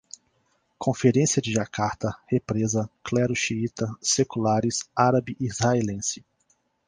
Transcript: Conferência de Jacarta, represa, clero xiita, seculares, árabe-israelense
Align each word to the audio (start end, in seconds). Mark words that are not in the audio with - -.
Conferência 0.79 1.39
de 1.39 1.53
Jacarta, 1.53 2.17
represa, 2.25 2.89
clero 3.03 3.35
xiita, 3.35 3.87
seculares, 4.01 4.89
árabe-israelense 4.95 6.25